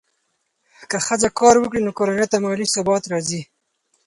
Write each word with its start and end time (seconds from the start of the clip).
که 0.89 0.97
ښځه 1.07 1.29
کار 1.39 1.55
وکړي، 1.59 1.81
نو 1.85 1.91
کورنۍ 1.97 2.25
ته 2.31 2.37
مالي 2.43 2.67
ثبات 2.75 3.03
راځي. 3.11 3.41